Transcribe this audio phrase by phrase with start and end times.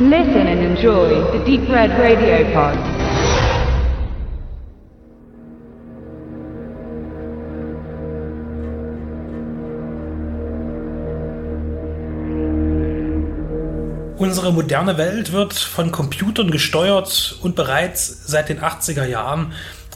[0.00, 2.78] Listen and enjoy the Deep Red Radio Pod.
[14.18, 19.52] Unsere moderne Welt wird von Computern gesteuert und bereits seit den 80er Jahren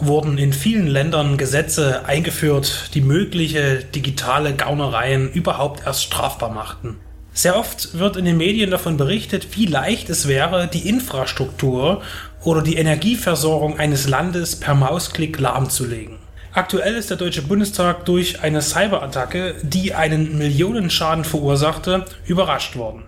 [0.00, 6.96] wurden in vielen Ländern Gesetze eingeführt, die mögliche digitale Gaunereien überhaupt erst strafbar machten.
[7.36, 12.00] Sehr oft wird in den Medien davon berichtet, wie leicht es wäre, die Infrastruktur
[12.44, 16.18] oder die Energieversorgung eines Landes per Mausklick lahmzulegen.
[16.52, 23.02] Aktuell ist der Deutsche Bundestag durch eine Cyberattacke, die einen Millionenschaden verursachte, überrascht worden.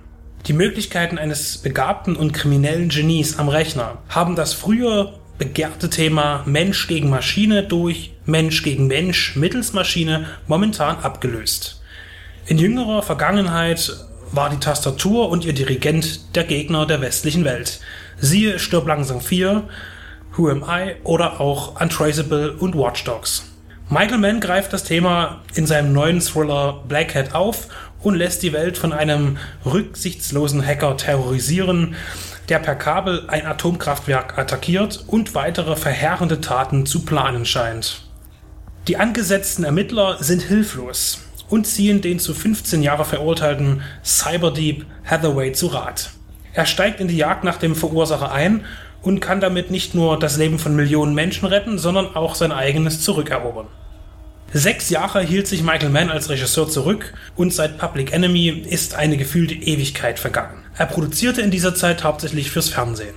[0.49, 6.89] Die Möglichkeiten eines begabten und kriminellen Genies am Rechner haben das früher begehrte Thema Mensch
[6.89, 11.81] gegen Maschine durch Mensch gegen Mensch mittels Maschine momentan abgelöst.
[12.47, 17.81] In jüngerer Vergangenheit war die Tastatur und ihr Dirigent der Gegner der westlichen Welt.
[18.19, 19.65] Siehe Stirb langsam 4,
[20.37, 23.45] Who Am I oder auch Untraceable und Watch Dogs.
[23.89, 27.69] Michael Mann greift das Thema in seinem neuen Thriller Black Hat auf
[28.03, 31.95] und lässt die Welt von einem rücksichtslosen Hacker terrorisieren,
[32.49, 38.03] der per Kabel ein Atomkraftwerk attackiert und weitere verheerende Taten zu planen scheint.
[38.89, 45.69] Die angesetzten Ermittler sind hilflos und ziehen den zu 15 Jahre verurteilten Cyberdieb Hathaway zu
[45.69, 46.11] Rat.
[46.53, 48.65] Er steigt in die Jagd nach dem Verursacher ein
[49.03, 53.03] und kann damit nicht nur das Leben von Millionen Menschen retten, sondern auch sein eigenes
[53.03, 53.67] zurückerobern.
[54.53, 59.17] Sechs Jahre hielt sich Michael Mann als Regisseur zurück und seit Public Enemy ist eine
[59.17, 60.65] gefühlte Ewigkeit vergangen.
[60.77, 63.15] Er produzierte in dieser Zeit hauptsächlich fürs Fernsehen.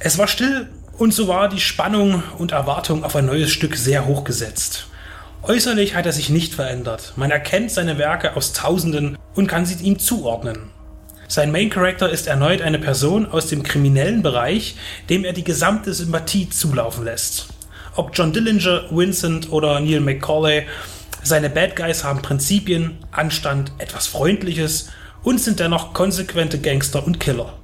[0.00, 4.06] Es war still und so war die Spannung und Erwartung auf ein neues Stück sehr
[4.06, 4.88] hoch gesetzt.
[5.44, 7.14] Äußerlich hat er sich nicht verändert.
[7.16, 10.70] Man erkennt seine Werke aus Tausenden und kann sie ihm zuordnen.
[11.26, 14.76] Sein Main Character ist erneut eine Person aus dem kriminellen Bereich,
[15.10, 17.48] dem er die gesamte Sympathie zulaufen lässt.
[17.96, 20.66] Ob John Dillinger, Vincent oder Neil McCauley,
[21.24, 24.90] seine Bad Guys haben Prinzipien, Anstand, etwas Freundliches
[25.24, 27.58] und sind dennoch konsequente Gangster und Killer.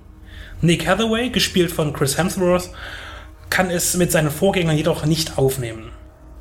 [0.60, 2.70] Nick Hathaway, gespielt von Chris Hemsworth,
[3.50, 5.92] kann es mit seinen Vorgängern jedoch nicht aufnehmen.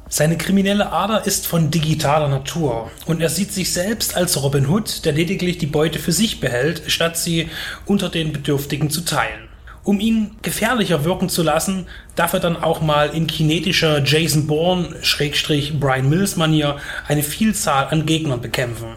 [0.10, 5.04] Seine kriminelle Ader ist von digitaler Natur und er sieht sich selbst als Robin Hood,
[5.04, 7.50] der lediglich die Beute für sich behält, statt sie
[7.86, 9.50] unter den Bedürftigen zu teilen.
[9.84, 14.96] Um ihn gefährlicher wirken zu lassen, darf er dann auch mal in kinetischer Jason Bourne,
[15.02, 16.78] Schrägstrich Brian Mills Manier
[17.10, 18.96] eine Vielzahl an Gegnern bekämpfen.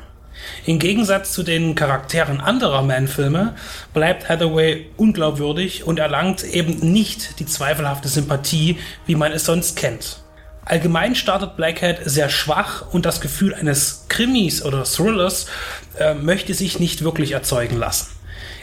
[0.64, 3.56] Im Gegensatz zu den Charakteren anderer Man-Filme
[3.92, 10.22] bleibt Hathaway unglaubwürdig und erlangt eben nicht die zweifelhafte Sympathie, wie man es sonst kennt.
[10.64, 15.46] Allgemein startet Blackhead sehr schwach und das Gefühl eines Krimis oder Thrillers
[15.98, 18.08] äh, möchte sich nicht wirklich erzeugen lassen.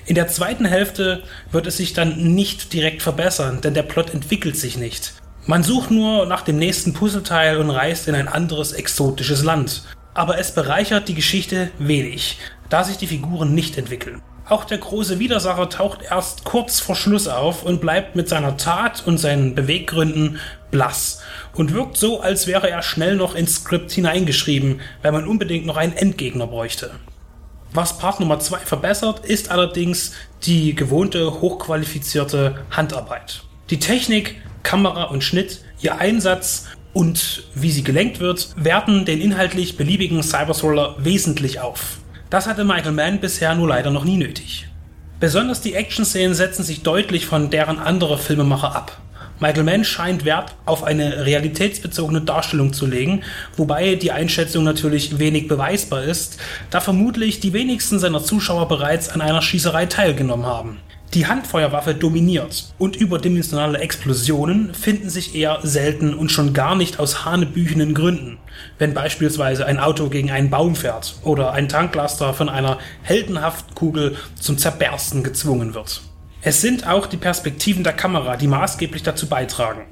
[0.06, 4.56] In der zweiten Hälfte wird es sich dann nicht direkt verbessern, denn der Plot entwickelt
[4.56, 5.14] sich nicht.
[5.46, 9.84] Man sucht nur nach dem nächsten Puzzleteil und reist in ein anderes exotisches Land.
[10.14, 14.22] Aber es bereichert die Geschichte wenig, da sich die Figuren nicht entwickeln.
[14.50, 19.04] Auch der große Widersacher taucht erst kurz vor Schluss auf und bleibt mit seiner Tat
[19.06, 20.40] und seinen Beweggründen
[20.72, 21.22] blass
[21.54, 25.76] und wirkt so, als wäre er schnell noch ins Skript hineingeschrieben, weil man unbedingt noch
[25.76, 26.92] einen Endgegner bräuchte.
[27.74, 30.14] Was Part Nummer 2 verbessert, ist allerdings
[30.44, 33.44] die gewohnte hochqualifizierte Handarbeit.
[33.70, 39.76] Die Technik, Kamera und Schnitt, ihr Einsatz und wie sie gelenkt wird, werten den inhaltlich
[39.76, 41.98] beliebigen Cyberthriller wesentlich auf.
[42.30, 44.68] Das hatte Michael Mann bisher nur leider noch nie nötig.
[45.22, 48.98] Besonders die Action-Szenen setzen sich deutlich von deren anderer Filmemacher ab.
[49.40, 53.24] Michael Mann scheint Wert auf eine realitätsbezogene Darstellung zu legen,
[53.56, 56.38] wobei die Einschätzung natürlich wenig beweisbar ist,
[56.70, 60.80] da vermutlich die wenigsten seiner Zuschauer bereits an einer Schießerei teilgenommen haben.
[61.14, 67.24] Die Handfeuerwaffe dominiert und überdimensionale Explosionen finden sich eher selten und schon gar nicht aus
[67.24, 68.40] hanebüchenen Gründen,
[68.78, 74.18] wenn beispielsweise ein Auto gegen einen Baum fährt oder ein Tanklaster von einer heldenhaften Kugel
[74.36, 76.02] zum Zerbersten gezwungen wird.
[76.42, 79.86] Es sind auch die Perspektiven der Kamera, die maßgeblich dazu beitragen.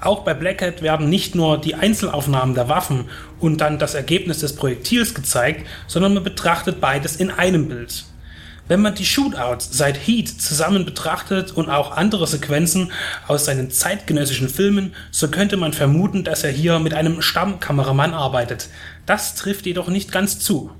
[0.00, 3.08] Auch bei Blackhead werden nicht nur die Einzelaufnahmen der Waffen
[3.40, 8.04] und dann das Ergebnis des Projektils gezeigt, sondern man betrachtet beides in einem Bild.
[8.68, 12.92] Wenn man die Shootouts seit Heat zusammen betrachtet und auch andere Sequenzen
[13.26, 18.68] aus seinen zeitgenössischen Filmen, so könnte man vermuten, dass er hier mit einem Stammkameramann arbeitet.
[19.04, 20.70] Das trifft jedoch nicht ganz zu.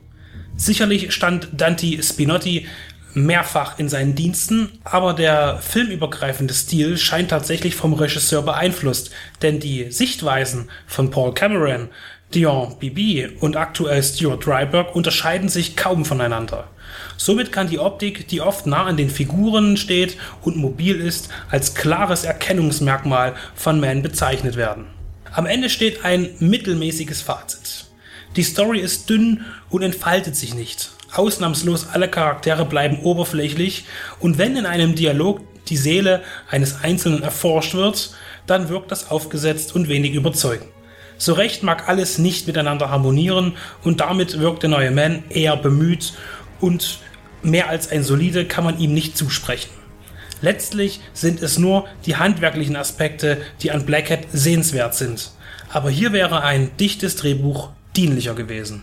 [0.57, 2.67] Sicherlich stand Dante Spinotti
[3.15, 9.11] mehrfach in seinen Diensten, aber der filmübergreifende Stil scheint tatsächlich vom Regisseur beeinflusst,
[9.43, 11.89] denn die Sichtweisen von Paul Cameron,
[12.35, 16.69] Dion Bibi und aktuell Stuart Dryburgh unterscheiden sich kaum voneinander.
[17.17, 21.75] Somit kann die Optik, die oft nah an den Figuren steht und mobil ist, als
[21.75, 24.87] klares Erkennungsmerkmal von Man bezeichnet werden.
[25.33, 27.87] Am Ende steht ein mittelmäßiges Fazit.
[28.37, 30.91] Die Story ist dünn und entfaltet sich nicht.
[31.15, 33.85] Ausnahmslos alle Charaktere bleiben oberflächlich
[34.21, 38.15] und wenn in einem Dialog die Seele eines Einzelnen erforscht wird,
[38.47, 40.69] dann wirkt das aufgesetzt und wenig überzeugend.
[41.23, 43.53] So recht mag alles nicht miteinander harmonieren
[43.85, 46.15] und damit wirkt der neue Man eher bemüht
[46.61, 46.99] und
[47.45, 49.71] mehr als ein solide kann man ihm nicht zusprechen.
[50.41, 55.31] Letztlich sind es nur die handwerklichen Aspekte, die an Blackhead sehenswert sind.
[55.69, 58.83] Aber hier wäre ein dichtes Drehbuch dienlicher gewesen.